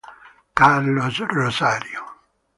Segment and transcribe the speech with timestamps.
[0.55, 2.01] Carlos Rosario